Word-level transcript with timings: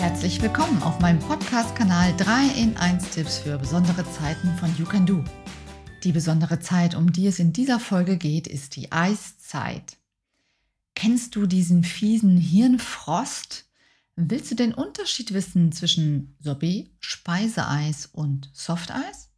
Herzlich 0.00 0.40
willkommen 0.40 0.82
auf 0.82 0.98
meinem 1.00 1.18
Podcast-Kanal 1.18 2.16
3 2.16 2.58
in 2.58 2.74
1 2.74 3.10
Tipps 3.10 3.36
für 3.36 3.58
besondere 3.58 4.10
Zeiten 4.12 4.56
von 4.56 4.74
You 4.78 4.86
Can 4.86 5.04
Do. 5.04 5.22
Die 6.04 6.12
besondere 6.12 6.58
Zeit, 6.58 6.94
um 6.94 7.12
die 7.12 7.26
es 7.26 7.38
in 7.38 7.52
dieser 7.52 7.78
Folge 7.78 8.16
geht, 8.16 8.46
ist 8.46 8.76
die 8.76 8.90
Eiszeit. 8.92 9.98
Kennst 10.94 11.36
du 11.36 11.44
diesen 11.44 11.84
fiesen 11.84 12.38
Hirnfrost? 12.38 13.66
Willst 14.16 14.50
du 14.50 14.54
den 14.54 14.72
Unterschied 14.72 15.34
wissen 15.34 15.70
zwischen 15.70 16.34
Sorbet, 16.40 16.90
Speiseeis 16.98 18.06
und 18.06 18.48
Softeis? 18.54 19.28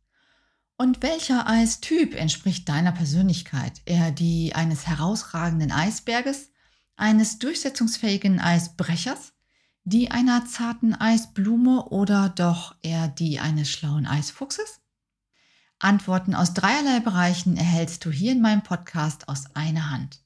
Und 0.77 1.03
welcher 1.03 1.49
Eistyp 1.49 2.15
entspricht 2.15 2.69
deiner 2.69 2.93
Persönlichkeit? 2.93 3.83
Eher 3.85 4.13
die 4.13 4.55
eines 4.55 4.87
herausragenden 4.87 5.73
Eisberges, 5.73 6.53
eines 6.95 7.41
durchsetzungsfähigen 7.41 8.39
Eisbrechers, 8.39 9.32
die 9.84 10.10
einer 10.10 10.46
zarten 10.46 10.95
Eisblume 10.95 11.86
oder 11.86 12.28
doch 12.28 12.77
eher 12.82 13.09
die 13.09 13.41
eines 13.41 13.70
schlauen 13.70 14.06
Eisfuchses? 14.06 14.80
Antworten 15.78 16.34
aus 16.34 16.55
dreierlei 16.55 17.00
Bereichen 17.00 17.56
erhältst 17.56 18.05
du 18.05 18.10
hier 18.10 18.32
in 18.32 18.41
meinem 18.41 18.62
Podcast 18.62 19.28
aus 19.28 19.56
einer 19.56 19.91
Hand. 19.91 20.20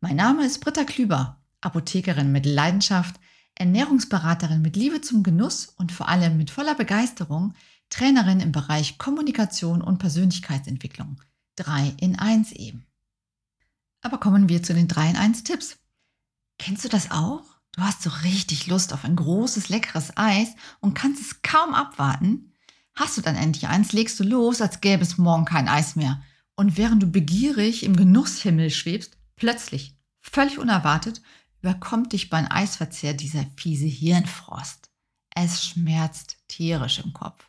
Mein 0.00 0.16
Name 0.16 0.44
ist 0.44 0.60
Britta 0.60 0.84
Klüber, 0.84 1.38
Apothekerin 1.62 2.32
mit 2.32 2.44
Leidenschaft, 2.44 3.18
Ernährungsberaterin 3.54 4.60
mit 4.60 4.76
Liebe 4.76 5.00
zum 5.00 5.22
Genuss 5.22 5.66
und 5.76 5.92
vor 5.92 6.08
allem 6.08 6.36
mit 6.36 6.50
voller 6.50 6.74
Begeisterung 6.74 7.54
Trainerin 7.88 8.40
im 8.40 8.52
Bereich 8.52 8.98
Kommunikation 8.98 9.82
und 9.82 9.98
Persönlichkeitsentwicklung. 9.98 11.20
Drei 11.56 11.94
in 11.98 12.18
eins 12.18 12.52
eben. 12.52 12.86
Aber 14.02 14.18
kommen 14.18 14.48
wir 14.48 14.62
zu 14.62 14.72
den 14.72 14.88
3 14.88 15.10
in 15.10 15.16
1 15.16 15.44
Tipps. 15.44 15.78
Kennst 16.58 16.84
du 16.84 16.88
das 16.88 17.10
auch? 17.10 17.59
Du 17.72 17.82
hast 17.82 18.02
so 18.02 18.10
richtig 18.24 18.66
Lust 18.66 18.92
auf 18.92 19.04
ein 19.04 19.16
großes, 19.16 19.68
leckeres 19.68 20.16
Eis 20.16 20.48
und 20.80 20.94
kannst 20.94 21.20
es 21.20 21.42
kaum 21.42 21.74
abwarten. 21.74 22.52
Hast 22.94 23.16
du 23.16 23.20
dann 23.20 23.36
endlich 23.36 23.68
eins, 23.68 23.92
legst 23.92 24.18
du 24.18 24.24
los, 24.24 24.60
als 24.60 24.80
gäbe 24.80 25.02
es 25.02 25.18
morgen 25.18 25.44
kein 25.44 25.68
Eis 25.68 25.96
mehr. 25.96 26.22
Und 26.56 26.76
während 26.76 27.02
du 27.02 27.06
begierig 27.06 27.84
im 27.84 27.96
Genusshimmel 27.96 28.70
schwebst, 28.70 29.16
plötzlich, 29.36 29.96
völlig 30.20 30.58
unerwartet, 30.58 31.22
überkommt 31.62 32.12
dich 32.12 32.28
beim 32.28 32.46
Eisverzehr 32.50 33.14
dieser 33.14 33.46
fiese 33.56 33.86
Hirnfrost. 33.86 34.90
Es 35.34 35.64
schmerzt 35.64 36.38
tierisch 36.48 36.98
im 36.98 37.12
Kopf. 37.12 37.48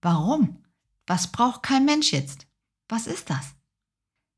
Warum? 0.00 0.64
Was 1.06 1.30
braucht 1.30 1.62
kein 1.62 1.84
Mensch 1.84 2.12
jetzt? 2.12 2.46
Was 2.88 3.06
ist 3.06 3.30
das? 3.30 3.54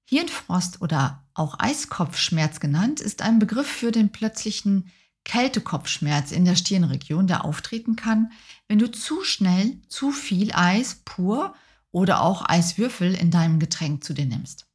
Hirnfrost 0.05 0.83
oder 0.83 1.27
auch 1.33 1.59
Eiskopfschmerz 1.59 2.61
genannt, 2.61 3.01
ist 3.01 3.23
ein 3.23 3.39
Begriff 3.39 3.69
für 3.69 3.91
den 3.91 4.12
plötzlichen 4.12 4.91
Kältekopfschmerz 5.25 6.33
in 6.33 6.44
der 6.44 6.56
Stirnregion, 6.56 7.27
der 7.27 7.44
auftreten 7.44 7.97
kann, 7.97 8.30
wenn 8.69 8.78
du 8.78 8.91
zu 8.91 9.25
schnell 9.25 9.78
zu 9.89 10.11
viel 10.11 10.53
Eis 10.53 11.00
pur 11.05 11.55
oder 11.91 12.20
auch 12.20 12.48
Eiswürfel 12.48 13.14
in 13.14 13.30
deinem 13.30 13.58
Getränk 13.58 14.05
zu 14.05 14.14
dir 14.14 14.27
nimmst. 14.27 14.67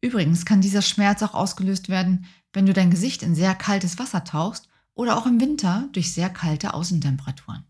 Übrigens 0.00 0.44
kann 0.44 0.60
dieser 0.60 0.82
Schmerz 0.82 1.22
auch 1.22 1.34
ausgelöst 1.34 1.88
werden, 1.88 2.26
wenn 2.52 2.66
du 2.66 2.72
dein 2.72 2.90
Gesicht 2.90 3.22
in 3.22 3.34
sehr 3.34 3.54
kaltes 3.54 3.98
Wasser 3.98 4.24
tauchst 4.24 4.68
oder 4.94 5.16
auch 5.16 5.26
im 5.26 5.40
Winter 5.40 5.88
durch 5.92 6.12
sehr 6.12 6.30
kalte 6.30 6.74
Außentemperaturen. 6.74 7.64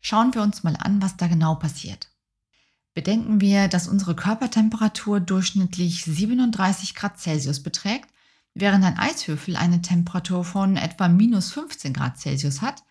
Schauen 0.00 0.32
wir 0.34 0.42
uns 0.42 0.62
mal 0.62 0.76
an, 0.76 1.02
was 1.02 1.16
da 1.16 1.26
genau 1.26 1.56
passiert. 1.56 2.08
Bedenken 2.94 3.40
wir, 3.40 3.68
dass 3.68 3.88
unsere 3.88 4.16
Körpertemperatur 4.16 5.20
durchschnittlich 5.20 6.04
37 6.04 6.94
Grad 6.94 7.18
Celsius 7.20 7.62
beträgt, 7.62 8.09
während 8.54 8.84
ein 8.84 8.98
Eiswürfel 8.98 9.56
eine 9.56 9.82
Temperatur 9.82 10.44
von 10.44 10.76
etwa 10.76 11.08
minus 11.08 11.52
15 11.52 11.92
Grad 11.92 12.18
Celsius 12.18 12.62
hat, 12.62 12.82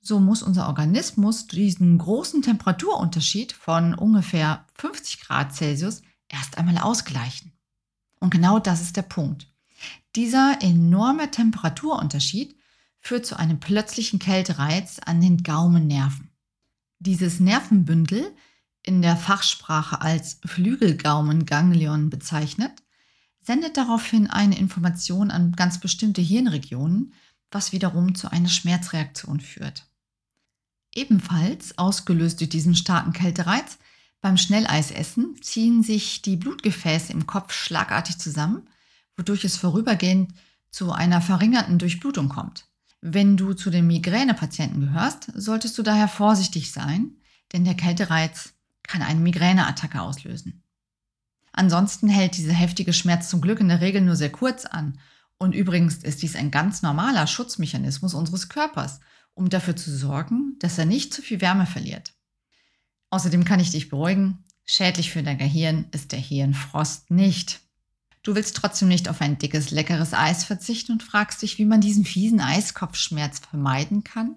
so 0.00 0.18
muss 0.18 0.42
unser 0.42 0.68
Organismus 0.68 1.46
diesen 1.46 1.98
großen 1.98 2.42
Temperaturunterschied 2.42 3.52
von 3.52 3.94
ungefähr 3.94 4.66
50 4.74 5.20
Grad 5.20 5.54
Celsius 5.54 6.02
erst 6.28 6.56
einmal 6.58 6.78
ausgleichen. 6.78 7.52
Und 8.18 8.30
genau 8.30 8.58
das 8.58 8.80
ist 8.80 8.96
der 8.96 9.02
Punkt. 9.02 9.48
Dieser 10.16 10.58
enorme 10.60 11.30
Temperaturunterschied 11.30 12.56
führt 13.00 13.26
zu 13.26 13.38
einem 13.38 13.60
plötzlichen 13.60 14.18
Kältereiz 14.18 15.00
an 15.04 15.20
den 15.20 15.42
Gaumennerven. 15.42 16.30
Dieses 16.98 17.40
Nervenbündel, 17.40 18.34
in 18.82 19.02
der 19.02 19.16
Fachsprache 19.16 20.00
als 20.00 20.40
Flügelgaumenganglion 20.44 22.10
bezeichnet, 22.10 22.82
sendet 23.50 23.76
daraufhin 23.76 24.28
eine 24.28 24.56
Information 24.56 25.32
an 25.32 25.50
ganz 25.50 25.80
bestimmte 25.80 26.20
Hirnregionen, 26.20 27.14
was 27.50 27.72
wiederum 27.72 28.14
zu 28.14 28.30
einer 28.30 28.48
Schmerzreaktion 28.48 29.40
führt. 29.40 29.88
Ebenfalls 30.94 31.76
ausgelöst 31.76 32.38
durch 32.38 32.50
diesen 32.50 32.76
starken 32.76 33.12
Kältereiz 33.12 33.78
beim 34.20 34.36
Schnelleisessen 34.36 35.42
ziehen 35.42 35.82
sich 35.82 36.22
die 36.22 36.36
Blutgefäße 36.36 37.12
im 37.12 37.26
Kopf 37.26 37.52
schlagartig 37.52 38.18
zusammen, 38.18 38.68
wodurch 39.16 39.44
es 39.44 39.56
vorübergehend 39.56 40.32
zu 40.70 40.92
einer 40.92 41.20
verringerten 41.20 41.80
Durchblutung 41.80 42.28
kommt. 42.28 42.68
Wenn 43.00 43.36
du 43.36 43.54
zu 43.54 43.70
den 43.70 43.88
Migränepatienten 43.88 44.80
gehörst, 44.80 45.32
solltest 45.34 45.76
du 45.76 45.82
daher 45.82 46.06
vorsichtig 46.06 46.70
sein, 46.70 47.16
denn 47.52 47.64
der 47.64 47.74
Kältereiz 47.74 48.52
kann 48.84 49.02
eine 49.02 49.18
Migräneattacke 49.18 50.00
auslösen. 50.00 50.59
Ansonsten 51.52 52.08
hält 52.08 52.36
dieser 52.36 52.52
heftige 52.52 52.92
Schmerz 52.92 53.28
zum 53.28 53.40
Glück 53.40 53.60
in 53.60 53.68
der 53.68 53.80
Regel 53.80 54.00
nur 54.00 54.16
sehr 54.16 54.30
kurz 54.30 54.66
an. 54.66 54.98
Und 55.38 55.54
übrigens 55.54 55.96
ist 55.96 56.22
dies 56.22 56.36
ein 56.36 56.50
ganz 56.50 56.82
normaler 56.82 57.26
Schutzmechanismus 57.26 58.14
unseres 58.14 58.48
Körpers, 58.48 59.00
um 59.34 59.48
dafür 59.48 59.74
zu 59.74 59.94
sorgen, 59.94 60.56
dass 60.58 60.78
er 60.78 60.84
nicht 60.84 61.14
zu 61.14 61.22
viel 61.22 61.40
Wärme 61.40 61.66
verliert. 61.66 62.12
Außerdem 63.10 63.44
kann 63.44 63.60
ich 63.60 63.70
dich 63.70 63.88
beruhigen, 63.88 64.44
schädlich 64.64 65.10
für 65.10 65.22
dein 65.22 65.38
Gehirn 65.38 65.86
ist 65.90 66.12
der 66.12 66.18
Hirnfrost 66.18 67.10
nicht. 67.10 67.60
Du 68.22 68.34
willst 68.34 68.56
trotzdem 68.56 68.88
nicht 68.88 69.08
auf 69.08 69.20
ein 69.20 69.38
dickes, 69.38 69.70
leckeres 69.70 70.12
Eis 70.12 70.44
verzichten 70.44 70.92
und 70.92 71.02
fragst 71.02 71.40
dich, 71.42 71.58
wie 71.58 71.64
man 71.64 71.80
diesen 71.80 72.04
fiesen 72.04 72.40
Eiskopfschmerz 72.40 73.38
vermeiden 73.38 74.04
kann? 74.04 74.36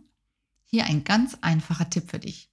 Hier 0.64 0.86
ein 0.86 1.04
ganz 1.04 1.38
einfacher 1.42 1.90
Tipp 1.90 2.10
für 2.10 2.20
dich. 2.20 2.50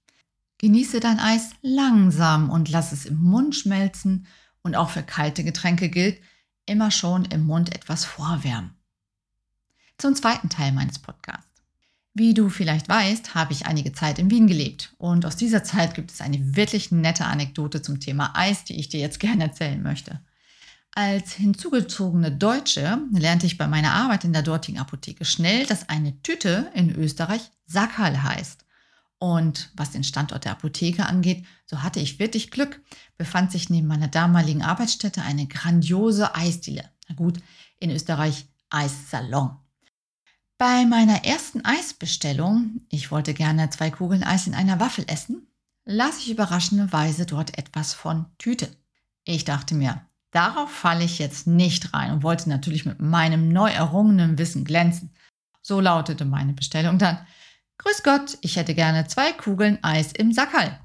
Genieße 0.57 0.99
dein 0.99 1.19
Eis 1.19 1.51
langsam 1.61 2.49
und 2.49 2.69
lass 2.69 2.91
es 2.91 3.05
im 3.05 3.17
Mund 3.19 3.55
schmelzen 3.55 4.27
und 4.63 4.75
auch 4.75 4.89
für 4.89 5.03
kalte 5.03 5.43
Getränke 5.43 5.89
gilt, 5.89 6.19
immer 6.65 6.91
schon 6.91 7.25
im 7.25 7.45
Mund 7.45 7.73
etwas 7.75 8.05
vorwärmen. 8.05 8.75
Zum 9.97 10.15
zweiten 10.15 10.49
Teil 10.49 10.71
meines 10.71 10.99
Podcasts. 10.99 11.47
Wie 12.13 12.33
du 12.33 12.49
vielleicht 12.49 12.89
weißt, 12.89 13.35
habe 13.35 13.53
ich 13.53 13.67
einige 13.67 13.93
Zeit 13.93 14.19
in 14.19 14.29
Wien 14.29 14.47
gelebt 14.47 14.93
und 14.97 15.25
aus 15.25 15.37
dieser 15.37 15.63
Zeit 15.63 15.93
gibt 15.93 16.11
es 16.11 16.19
eine 16.19 16.55
wirklich 16.55 16.91
nette 16.91 17.25
Anekdote 17.25 17.81
zum 17.81 17.99
Thema 17.99 18.33
Eis, 18.35 18.65
die 18.65 18.77
ich 18.79 18.89
dir 18.89 18.99
jetzt 18.99 19.19
gerne 19.21 19.43
erzählen 19.43 19.81
möchte. 19.81 20.19
Als 20.93 21.31
hinzugezogene 21.31 22.33
Deutsche 22.33 22.99
lernte 23.13 23.45
ich 23.45 23.57
bei 23.57 23.67
meiner 23.67 23.93
Arbeit 23.93 24.25
in 24.25 24.33
der 24.33 24.41
dortigen 24.41 24.77
Apotheke 24.77 25.23
schnell, 25.23 25.65
dass 25.65 25.87
eine 25.87 26.21
Tüte 26.21 26.69
in 26.73 26.93
Österreich 26.93 27.49
Sackerl 27.65 28.23
heißt. 28.23 28.65
Und 29.21 29.69
was 29.75 29.91
den 29.91 30.03
Standort 30.03 30.45
der 30.45 30.53
Apotheke 30.53 31.05
angeht, 31.05 31.45
so 31.67 31.83
hatte 31.83 31.99
ich 31.99 32.17
wirklich 32.17 32.49
Glück, 32.49 32.81
befand 33.17 33.51
sich 33.51 33.69
neben 33.69 33.85
meiner 33.85 34.07
damaligen 34.07 34.63
Arbeitsstätte 34.63 35.21
eine 35.21 35.45
grandiose 35.45 36.33
Eisdiele. 36.33 36.89
Na 37.07 37.13
gut, 37.13 37.37
in 37.77 37.91
Österreich 37.91 38.47
Eissalon. 38.71 39.57
Bei 40.57 40.85
meiner 40.85 41.23
ersten 41.23 41.63
Eisbestellung, 41.63 42.81
ich 42.89 43.11
wollte 43.11 43.35
gerne 43.35 43.69
zwei 43.69 43.91
Kugeln 43.91 44.23
Eis 44.23 44.47
in 44.47 44.55
einer 44.55 44.79
Waffel 44.79 45.05
essen, 45.07 45.45
las 45.85 46.17
ich 46.17 46.31
überraschenderweise 46.31 47.27
dort 47.27 47.59
etwas 47.59 47.93
von 47.93 48.25
Tüte. 48.39 48.75
Ich 49.23 49.45
dachte 49.45 49.75
mir, 49.75 50.01
Darauf 50.31 50.71
falle 50.71 51.03
ich 51.03 51.19
jetzt 51.19 51.45
nicht 51.45 51.93
rein 51.93 52.11
und 52.11 52.23
wollte 52.23 52.49
natürlich 52.49 52.85
mit 52.85 53.01
meinem 53.01 53.49
neu 53.49 53.69
errungenen 53.69 54.37
Wissen 54.37 54.63
glänzen. 54.63 55.13
So 55.61 55.79
lautete 55.81 56.23
meine 56.25 56.53
Bestellung 56.53 56.97
dann. 56.97 57.19
Grüß 57.83 58.03
Gott, 58.03 58.37
ich 58.41 58.57
hätte 58.57 58.75
gerne 58.75 59.07
zwei 59.07 59.31
Kugeln 59.31 59.83
Eis 59.83 60.11
im 60.11 60.31
Sackerl. 60.31 60.79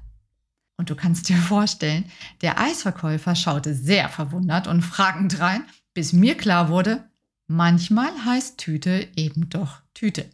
Und 0.77 0.89
du 0.89 0.95
kannst 0.95 1.29
dir 1.29 1.37
vorstellen, 1.37 2.11
der 2.41 2.59
Eisverkäufer 2.59 3.35
schaute 3.35 3.75
sehr 3.75 4.09
verwundert 4.09 4.65
und 4.65 4.81
fragend 4.81 5.39
rein, 5.39 5.63
bis 5.93 6.11
mir 6.11 6.35
klar 6.35 6.69
wurde, 6.69 7.07
manchmal 7.45 8.09
heißt 8.25 8.57
Tüte 8.57 9.07
eben 9.15 9.47
doch 9.47 9.81
Tüte. 9.93 10.27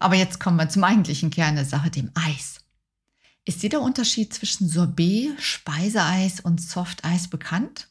Aber 0.00 0.16
jetzt 0.16 0.40
kommen 0.40 0.56
wir 0.56 0.68
zum 0.68 0.82
eigentlichen 0.82 1.30
Kern 1.30 1.54
der 1.54 1.64
Sache, 1.64 1.90
dem 1.90 2.10
Eis. 2.14 2.60
Ist 3.44 3.62
dir 3.62 3.70
der 3.70 3.80
Unterschied 3.80 4.34
zwischen 4.34 4.68
Sorbet, 4.68 5.40
Speiseeis 5.40 6.40
und 6.40 6.60
Softeis 6.60 7.28
bekannt? 7.28 7.88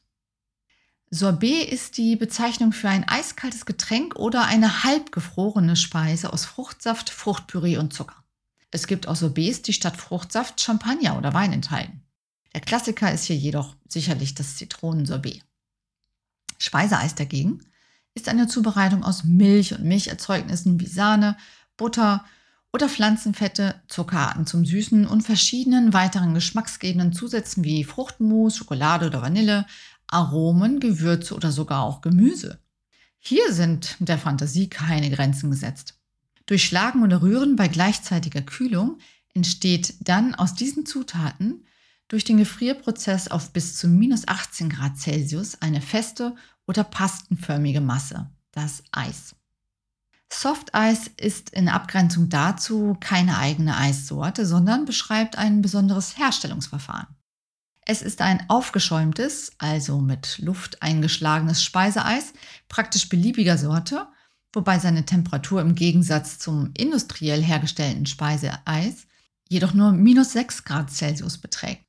Sorbet 1.13 1.71
ist 1.71 1.97
die 1.97 2.15
Bezeichnung 2.15 2.71
für 2.71 2.89
ein 2.89 3.07
eiskaltes 3.07 3.67
Getränk 3.67 4.15
oder 4.15 4.45
eine 4.45 4.83
halbgefrorene 4.83 5.75
Speise 5.75 6.33
aus 6.33 6.45
Fruchtsaft, 6.45 7.11
Fruchtpüree 7.11 7.77
und 7.77 7.93
Zucker. 7.93 8.15
Es 8.71 8.87
gibt 8.87 9.07
auch 9.07 9.15
Sorbets, 9.15 9.61
die 9.61 9.73
statt 9.73 9.95
Fruchtsaft 9.95 10.59
Champagner 10.59 11.15
oder 11.15 11.35
Wein 11.35 11.53
enthalten. 11.53 12.01
Der 12.55 12.61
Klassiker 12.61 13.11
ist 13.11 13.25
hier 13.25 13.35
jedoch 13.35 13.75
sicherlich 13.87 14.33
das 14.33 14.55
Zitronensorbet. 14.55 15.43
Speiseeis 16.57 17.13
dagegen 17.13 17.61
ist 18.15 18.27
eine 18.27 18.47
Zubereitung 18.47 19.03
aus 19.03 19.23
Milch 19.23 19.71
und 19.75 19.83
Milcherzeugnissen 19.83 20.79
wie 20.79 20.87
Sahne, 20.87 21.37
Butter 21.77 22.25
oder 22.73 22.89
Pflanzenfette, 22.89 23.75
Zuckerarten 23.87 24.47
zum 24.47 24.65
Süßen 24.65 25.05
und 25.05 25.21
verschiedenen 25.21 25.93
weiteren 25.93 26.33
geschmacksgebenden 26.33 27.13
Zusätzen 27.13 27.63
wie 27.63 27.83
Fruchtmus, 27.83 28.57
Schokolade 28.57 29.05
oder 29.05 29.21
Vanille, 29.21 29.67
Aromen, 30.13 30.79
Gewürze 30.79 31.35
oder 31.35 31.51
sogar 31.51 31.83
auch 31.83 32.01
Gemüse. 32.01 32.59
Hier 33.19 33.53
sind 33.53 33.95
der 33.99 34.17
Fantasie 34.17 34.69
keine 34.69 35.09
Grenzen 35.09 35.49
gesetzt. 35.49 35.99
Durch 36.45 36.63
Schlagen 36.65 37.03
oder 37.03 37.21
Rühren 37.21 37.55
bei 37.55 37.67
gleichzeitiger 37.67 38.41
Kühlung 38.41 38.99
entsteht 39.33 39.95
dann 40.01 40.35
aus 40.35 40.55
diesen 40.55 40.85
Zutaten 40.85 41.65
durch 42.07 42.23
den 42.23 42.37
Gefrierprozess 42.37 43.29
auf 43.29 43.51
bis 43.51 43.75
zu 43.75 43.87
minus 43.87 44.27
18 44.27 44.69
Grad 44.69 44.97
Celsius 44.97 45.61
eine 45.61 45.81
feste 45.81 46.35
oder 46.67 46.83
pastenförmige 46.83 47.81
Masse, 47.81 48.29
das 48.51 48.83
Eis. 48.91 49.35
Soft 50.31 50.73
Eis 50.73 51.09
ist 51.17 51.51
in 51.51 51.69
Abgrenzung 51.69 52.29
dazu 52.29 52.97
keine 52.99 53.37
eigene 53.37 53.77
Eissorte, 53.77 54.45
sondern 54.45 54.85
beschreibt 54.85 55.37
ein 55.37 55.61
besonderes 55.61 56.17
Herstellungsverfahren. 56.17 57.07
Es 57.85 58.01
ist 58.01 58.21
ein 58.21 58.49
aufgeschäumtes, 58.49 59.51
also 59.57 59.99
mit 59.99 60.39
Luft 60.39 60.81
eingeschlagenes 60.81 61.63
Speiseeis, 61.63 62.33
praktisch 62.69 63.09
beliebiger 63.09 63.57
Sorte, 63.57 64.07
wobei 64.53 64.79
seine 64.79 65.05
Temperatur 65.05 65.61
im 65.61 65.75
Gegensatz 65.75 66.39
zum 66.39 66.71
industriell 66.77 67.41
hergestellten 67.41 68.05
Speiseeis 68.05 69.07
jedoch 69.49 69.73
nur 69.73 69.91
minus 69.91 70.31
6 70.31 70.63
Grad 70.63 70.91
Celsius 70.91 71.37
beträgt. 71.37 71.83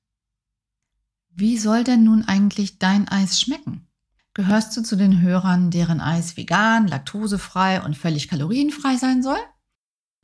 Wie 1.31 1.59
soll 1.59 1.85
denn 1.85 2.05
nun 2.05 2.25
eigentlich 2.25 2.79
dein 2.79 3.09
Eis 3.09 3.41
schmecken? 3.41 3.87
Gehörst 4.35 4.77
du 4.77 4.83
zu 4.83 4.97
den 4.97 5.21
Hörern, 5.21 5.71
deren 5.71 6.01
Eis 6.01 6.37
vegan, 6.37 6.89
laktosefrei 6.89 7.83
und 7.83 7.97
völlig 7.97 8.29
kalorienfrei 8.29 8.97
sein 8.97 9.23
soll? 9.23 9.39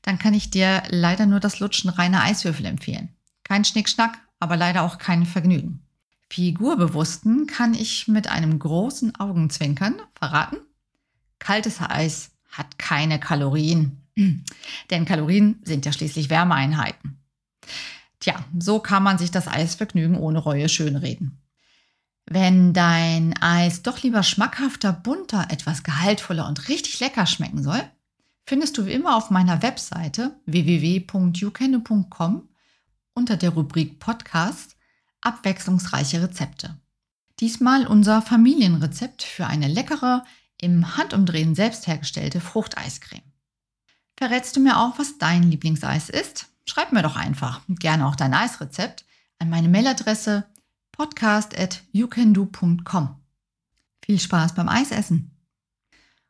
Dann 0.03 0.19
kann 0.19 0.35
ich 0.35 0.51
dir 0.51 0.83
leider 0.89 1.27
nur 1.27 1.41
das 1.41 1.61
Lutschen 1.61 1.91
reiner 1.91 2.23
Eiswürfel 2.23 2.67
empfehlen. 2.67 3.15
Kein 3.45 3.65
Schnickschnack, 3.65 4.19
aber 4.41 4.57
leider 4.57 4.83
auch 4.83 4.99
kein 4.99 5.25
Vergnügen. 5.25 5.83
Figurbewussten 6.29 7.47
kann 7.47 7.75
ich 7.75 8.09
mit 8.09 8.29
einem 8.29 8.59
großen 8.59 9.15
Augenzwinkern 9.17 10.01
verraten, 10.15 10.57
kaltes 11.39 11.81
Eis 11.81 12.33
hat 12.51 12.79
keine 12.79 13.21
Kalorien. 13.21 13.99
Denn 14.91 15.05
Kalorien 15.05 15.61
sind 15.65 15.87
ja 15.87 15.93
schließlich 15.93 16.31
Wärmeeinheiten. 16.31 17.19
Tja, 18.21 18.45
so 18.59 18.79
kann 18.81 19.03
man 19.03 19.19
sich 19.19 19.31
das 19.31 19.49
Eisvergnügen 19.49 20.17
ohne 20.17 20.39
Reue 20.39 20.69
schönreden. 20.69 21.39
Wenn 22.27 22.75
dein 22.75 23.35
Eis 23.41 23.83
doch 23.83 24.03
lieber 24.03 24.23
schmackhafter, 24.23 24.93
bunter, 24.93 25.47
etwas 25.51 25.83
gehaltvoller 25.83 26.47
und 26.47 26.69
richtig 26.69 27.01
lecker 27.01 27.27
schmecken 27.27 27.63
soll, 27.63 27.83
findest 28.47 28.79
du 28.79 28.87
wie 28.87 28.93
immer 28.93 29.17
auf 29.17 29.31
meiner 29.31 29.63
Webseite 29.63 30.37
www.youkenu.com 30.47 32.50
unter 33.15 33.37
der 33.37 33.51
Rubrik 33.51 33.99
Podcast 33.99 34.77
abwechslungsreiche 35.21 36.23
Rezepte. 36.23 36.79
Diesmal 37.41 37.87
unser 37.87 38.23
Familienrezept 38.23 39.23
für 39.23 39.47
eine 39.47 39.69
leckere, 39.69 40.25
im 40.59 40.97
Handumdrehen 40.97 41.55
selbst 41.55 41.87
hergestellte 41.87 42.41
Fruchteiscreme. 42.41 43.23
Verrätst 44.17 44.57
du 44.57 44.61
mir 44.61 44.79
auch, 44.79 44.99
was 44.99 45.17
dein 45.19 45.45
Lieblingseis 45.45 46.11
ist? 46.11 46.49
Schreib 46.67 46.93
mir 46.93 47.03
doch 47.03 47.17
einfach, 47.17 47.63
gerne 47.69 48.07
auch 48.07 48.17
dein 48.17 48.35
Eisrezept, 48.35 49.05
an 49.39 49.49
meine 49.49 49.69
Mailadresse 49.69 50.47
podcast 50.93 51.59
at 51.59 51.83
youcando.com. 51.93 53.17
Viel 54.05 54.21
Spaß 54.21 54.55
beim 54.55 54.69
Eisessen! 54.69 55.31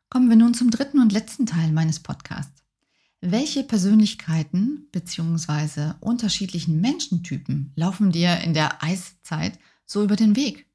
Kommen 0.09 0.29
wir 0.29 0.37
nun 0.37 0.53
zum 0.53 0.71
dritten 0.71 0.99
und 0.99 1.11
letzten 1.11 1.45
Teil 1.45 1.71
meines 1.71 1.99
Podcasts. 1.99 2.60
Welche 3.23 3.63
Persönlichkeiten 3.63 4.87
bzw. 4.91 5.93
unterschiedlichen 5.99 6.81
Menschentypen 6.81 7.71
laufen 7.75 8.11
dir 8.11 8.39
in 8.39 8.55
der 8.55 8.83
Eiszeit 8.83 9.59
so 9.85 10.03
über 10.03 10.15
den 10.15 10.35
Weg? 10.35 10.65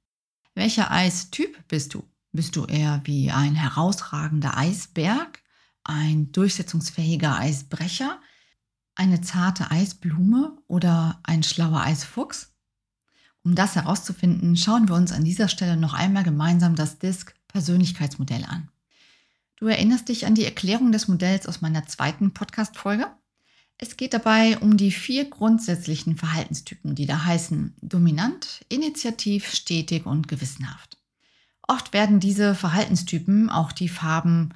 Welcher 0.54 0.92
Eistyp 0.92 1.66
bist 1.66 1.92
du? 1.92 2.04
Bist 2.30 2.54
du 2.54 2.64
eher 2.64 3.00
wie 3.02 3.32
ein 3.32 3.56
herausragender 3.56 4.56
Eisberg, 4.56 5.42
ein 5.82 6.30
durchsetzungsfähiger 6.30 7.36
Eisbrecher, 7.36 8.20
eine 8.94 9.20
zarte 9.22 9.72
Eisblume 9.72 10.56
oder 10.68 11.18
ein 11.24 11.42
schlauer 11.42 11.80
Eisfuchs? 11.80 12.54
Um 13.42 13.56
das 13.56 13.74
herauszufinden, 13.74 14.56
schauen 14.56 14.88
wir 14.88 14.94
uns 14.94 15.10
an 15.10 15.24
dieser 15.24 15.48
Stelle 15.48 15.76
noch 15.76 15.94
einmal 15.94 16.22
gemeinsam 16.22 16.76
das 16.76 17.00
DISC-Persönlichkeitsmodell 17.00 18.44
an. 18.44 18.68
Du 19.58 19.68
erinnerst 19.68 20.10
dich 20.10 20.26
an 20.26 20.34
die 20.34 20.44
Erklärung 20.44 20.92
des 20.92 21.08
Modells 21.08 21.46
aus 21.46 21.62
meiner 21.62 21.86
zweiten 21.86 22.34
Podcast-Folge? 22.34 23.06
Es 23.78 23.96
geht 23.96 24.12
dabei 24.12 24.58
um 24.58 24.76
die 24.76 24.90
vier 24.90 25.30
grundsätzlichen 25.30 26.16
Verhaltenstypen, 26.16 26.94
die 26.94 27.06
da 27.06 27.24
heißen 27.24 27.74
dominant, 27.80 28.64
initiativ, 28.68 29.50
stetig 29.50 30.04
und 30.04 30.28
gewissenhaft. 30.28 30.98
Oft 31.62 31.94
werden 31.94 32.20
diese 32.20 32.54
Verhaltenstypen 32.54 33.48
auch 33.48 33.72
die 33.72 33.88
Farben 33.88 34.54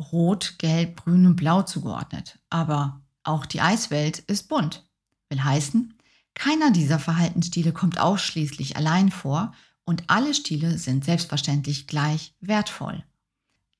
Rot, 0.00 0.56
Gelb, 0.58 1.04
Grün 1.04 1.26
und 1.26 1.36
Blau 1.36 1.62
zugeordnet. 1.62 2.40
Aber 2.50 3.00
auch 3.22 3.46
die 3.46 3.60
Eiswelt 3.60 4.18
ist 4.18 4.48
bunt. 4.48 4.84
Will 5.28 5.44
heißen, 5.44 5.94
keiner 6.34 6.72
dieser 6.72 6.98
Verhaltensstile 6.98 7.72
kommt 7.72 7.98
ausschließlich 7.98 8.76
allein 8.76 9.10
vor 9.10 9.52
und 9.84 10.04
alle 10.08 10.34
Stile 10.34 10.76
sind 10.78 11.04
selbstverständlich 11.04 11.86
gleich 11.86 12.34
wertvoll. 12.40 13.04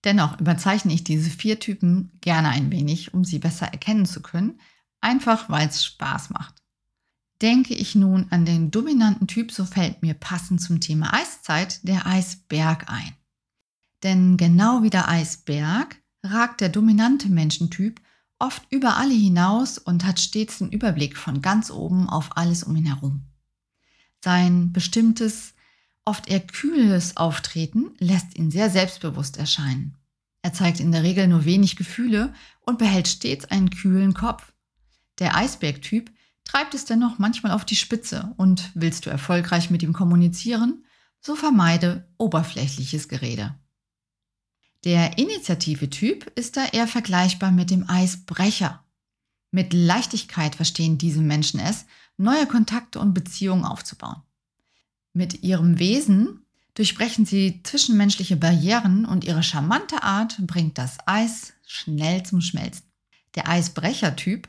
Dennoch 0.05 0.41
überzeichne 0.41 0.93
ich 0.93 1.05
diese 1.05 1.31
vier 1.31 1.61
Typen 1.61 2.11
gerne 2.21 2.49
ein 2.49 2.71
wenig, 2.71 3.13
um 3.13 3.25
sie 3.25 3.39
besser 3.39 3.67
erkennen 3.67 4.07
zu 4.07 4.23
können, 4.23 4.61
einfach 5.01 5.51
weil 5.51 5.69
es 5.69 5.85
Spaß 5.85 6.31
macht. 6.31 6.55
Denke 7.43 7.75
ich 7.75 7.95
nun 7.95 8.27
an 8.31 8.45
den 8.45 8.71
dominanten 8.71 9.27
Typ, 9.27 9.51
so 9.53 9.65
fällt 9.65 10.03
mir 10.03 10.15
passend 10.15 10.61
zum 10.61 10.81
Thema 10.81 11.15
Eiszeit 11.15 11.87
der 11.87 12.07
Eisberg 12.07 12.91
ein. 12.91 13.15
Denn 14.03 14.37
genau 14.37 14.83
wie 14.83 14.91
der 14.91 15.09
Eisberg 15.09 15.97
ragt 16.23 16.61
der 16.61 16.69
dominante 16.69 17.29
Menschentyp 17.29 18.01
oft 18.39 18.63
über 18.71 18.97
alle 18.97 19.15
hinaus 19.15 19.79
und 19.79 20.05
hat 20.05 20.19
stets 20.19 20.59
den 20.59 20.71
Überblick 20.71 21.17
von 21.17 21.43
ganz 21.43 21.71
oben 21.71 22.09
auf 22.09 22.37
alles 22.37 22.65
um 22.65 22.75
ihn 22.77 22.87
herum. 22.87 23.23
Sein 24.23 24.73
bestimmtes, 24.73 25.55
oft 26.05 26.29
eher 26.29 26.41
kühles 26.41 27.17
Auftreten 27.17 27.93
lässt 27.99 28.37
ihn 28.37 28.51
sehr 28.51 28.71
selbstbewusst 28.71 29.37
erscheinen. 29.37 29.97
Er 30.43 30.53
zeigt 30.53 30.81
in 30.81 30.93
der 30.93 31.03
Regel 31.03 31.27
nur 31.29 31.45
wenig 31.45 31.77
Gefühle 31.77 32.33
und 32.61 32.79
behält 32.79 33.09
stets 33.09 33.45
einen 33.47 33.71
kühlen 33.71 34.15
Kopf. 34.15 34.53
Der 35.19 35.37
Eisbergtyp 35.37 36.11
treibt 36.45 36.75
es 36.75 36.85
dennoch 36.85 37.19
manchmal 37.19 37.53
auf 37.53 37.65
die 37.65 37.77
Spitze 37.77 38.33
und 38.37 38.71
willst 38.75 39.07
du 39.07 39.11
erfolgreich 39.11 39.71
mit 39.71 39.83
ihm 39.83 39.93
kommunizieren, 39.93 40.85
so 41.21 41.37
vermeide 41.37 42.09
oberflächliches 42.17 43.09
Gerede. 43.09 43.55
Der 44.85 45.19
Initiative-Typ 45.19 46.33
ist 46.37 46.57
da 46.57 46.65
eher 46.65 46.89
vergleichbar 46.89 47.51
mit 47.51 47.71
dem 47.71 47.89
Eisbrecher. 47.89 48.83
Mit 49.51 49.75
Leichtigkeit 49.75 50.55
verstehen 50.55 50.97
diese 50.97 51.21
Menschen 51.21 51.61
es, 51.61 51.85
neue 52.17 52.47
Kontakte 52.47 52.99
und 52.99 53.13
Beziehungen 53.13 53.67
aufzubauen. 53.67 54.23
Mit 55.13 55.43
ihrem 55.43 55.79
Wesen 55.79 56.47
durchbrechen 56.75 57.27
sie 57.27 57.63
zwischenmenschliche 57.63 58.37
Barrieren 58.37 59.05
und 59.05 59.25
ihre 59.25 59.43
charmante 59.43 60.03
Art 60.03 60.37
bringt 60.47 60.79
das 60.79 60.99
Eis 61.07 61.53
schnell 61.67 62.23
zum 62.23 62.41
Schmelzen. 62.41 62.85
Der 63.35 63.49
Eisbrecher-Typ 63.49 64.49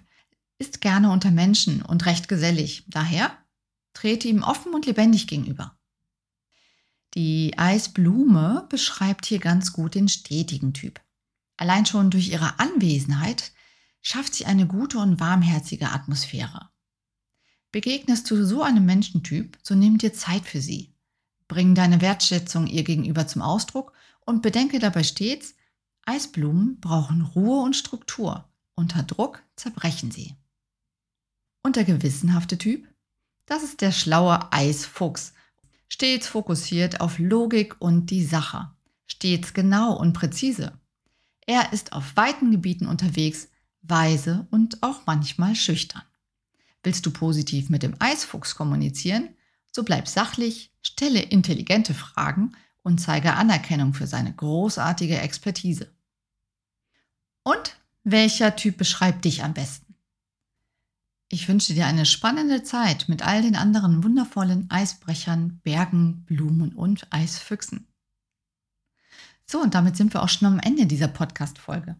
ist 0.58 0.82
gerne 0.82 1.12
unter 1.12 1.32
Menschen 1.32 1.82
und 1.82 2.06
recht 2.06 2.28
gesellig, 2.28 2.86
daher 2.88 3.36
trete 3.94 4.28
ihm 4.28 4.44
offen 4.44 4.74
und 4.74 4.86
lebendig 4.86 5.28
gegenüber. 5.28 5.78
Die 7.14 7.58
Eisblume 7.58 8.66
beschreibt 8.70 9.26
hier 9.26 9.40
ganz 9.40 9.74
gut 9.74 9.96
den 9.96 10.08
stetigen 10.08 10.74
Typ. 10.74 11.02
Allein 11.58 11.86
schon 11.86 12.10
durch 12.10 12.30
ihre 12.30 12.60
Anwesenheit 12.60 13.52
schafft 14.02 14.34
sie 14.34 14.46
eine 14.46 14.66
gute 14.66 14.98
und 14.98 15.20
warmherzige 15.20 15.90
Atmosphäre. 15.90 16.71
Begegnest 17.72 18.30
du 18.30 18.44
so 18.46 18.62
einem 18.62 18.86
Menschentyp, 18.86 19.58
so 19.64 19.76
nimm 19.76 19.98
dir 19.98 20.14
Zeit 20.14 20.46
für 20.46 20.62
sie. 20.62 20.94
Bring 21.48 21.76
deine 21.76 22.02
Wertschätzung 22.02 22.68
ihr 22.68 22.84
gegenüber 22.84 23.28
zum 23.28 23.42
Ausdruck 23.42 23.94
und 24.26 24.42
bedenke 24.42 24.80
dabei 24.80 25.04
stets, 25.04 25.56
Eisblumen 26.06 26.80
brauchen 26.80 27.22
Ruhe 27.22 27.62
und 27.62 27.76
Struktur. 27.76 28.50
Unter 28.76 29.04
Druck 29.04 29.44
zerbrechen 29.56 30.12
sie. 30.12 30.36
Und 31.64 31.76
der 31.76 31.84
gewissenhafte 31.84 32.58
Typ? 32.58 32.88
Das 33.46 33.64
ist 33.64 33.82
der 33.82 33.92
schlaue 33.92 34.52
Eisfuchs 34.52 35.34
stets 35.92 36.28
fokussiert 36.28 37.02
auf 37.02 37.20
Logik 37.20 37.76
und 37.80 38.12
die 38.12 38.24
Sache, 38.24 38.72
stets 39.06 39.54
genau 39.54 39.94
und 39.94 40.14
präzise. 40.14 40.80
Er 41.46 41.74
ist 41.74 41.92
auf 41.92 42.16
weiten 42.16 42.50
Gebieten 42.50 42.88
unterwegs, 42.88 43.50
weise 43.82 44.48
und 44.52 44.82
auch 44.84 45.02
manchmal 45.06 45.54
schüchtern. 45.54 46.04
Willst 46.84 47.06
du 47.06 47.12
positiv 47.12 47.70
mit 47.70 47.84
dem 47.84 47.96
Eisfuchs 48.00 48.56
kommunizieren, 48.56 49.30
so 49.72 49.84
bleib 49.84 50.08
sachlich, 50.08 50.74
stelle 50.82 51.22
intelligente 51.22 51.94
Fragen 51.94 52.56
und 52.84 53.00
zeige 53.00 53.34
Anerkennung 53.34 53.94
für 53.94 54.08
seine 54.08 54.34
großartige 54.34 55.20
Expertise. 55.20 55.92
Und 57.44 57.78
welcher 58.04 58.56
Typ 58.56 58.78
beschreibt 58.78 59.26
dich 59.26 59.44
am 59.44 59.54
besten? 59.54 59.96
Ich 61.30 61.48
wünsche 61.48 61.74
dir 61.74 61.86
eine 61.86 62.06
spannende 62.06 62.64
Zeit 62.64 63.08
mit 63.08 63.26
all 63.26 63.42
den 63.42 63.56
anderen 63.56 64.04
wundervollen 64.04 64.70
Eisbrechern, 64.70 65.62
Bergen, 65.64 66.26
Blumen 66.26 66.74
und 66.74 67.08
Eisfüchsen. 67.12 67.88
So, 69.46 69.62
und 69.62 69.74
damit 69.74 69.96
sind 69.96 70.14
wir 70.14 70.24
auch 70.24 70.30
schon 70.30 70.48
am 70.48 70.60
Ende 70.60 70.88
dieser 70.88 71.08
Podcast-Folge. 71.08 71.96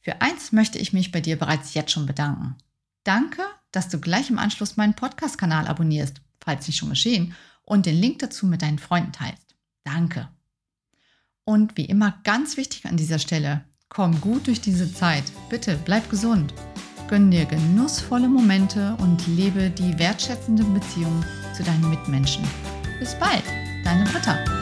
Für 0.00 0.20
eins 0.22 0.52
möchte 0.52 0.78
ich 0.78 0.92
mich 0.92 1.12
bei 1.12 1.20
dir 1.20 1.38
bereits 1.38 1.74
jetzt 1.74 1.92
schon 1.92 2.06
bedanken. 2.06 2.56
Danke, 3.04 3.42
dass 3.72 3.88
du 3.88 3.98
gleich 3.98 4.30
im 4.30 4.38
Anschluss 4.38 4.76
meinen 4.76 4.94
Podcast-Kanal 4.94 5.66
abonnierst, 5.66 6.20
falls 6.40 6.66
nicht 6.66 6.76
schon 6.76 6.90
geschehen, 6.90 7.34
und 7.64 7.86
den 7.86 7.96
Link 7.96 8.18
dazu 8.20 8.46
mit 8.46 8.62
deinen 8.62 8.78
Freunden 8.78 9.12
teilst. 9.12 9.54
Danke. 9.84 10.28
Und 11.44 11.76
wie 11.76 11.86
immer 11.86 12.20
ganz 12.24 12.56
wichtig 12.56 12.86
an 12.86 12.96
dieser 12.96 13.18
Stelle, 13.18 13.64
komm 13.88 14.20
gut 14.20 14.46
durch 14.46 14.60
diese 14.60 14.92
Zeit. 14.92 15.24
Bitte 15.48 15.78
bleib 15.84 16.08
gesund. 16.08 16.54
Gönn 17.08 17.30
dir 17.30 17.44
genussvolle 17.44 18.28
Momente 18.28 18.96
und 19.00 19.26
lebe 19.26 19.70
die 19.70 19.98
wertschätzende 19.98 20.64
Beziehung 20.64 21.24
zu 21.54 21.62
deinen 21.62 21.90
Mitmenschen. 21.90 22.44
Bis 22.98 23.14
bald, 23.18 23.44
deine 23.84 24.04
Britta. 24.04 24.61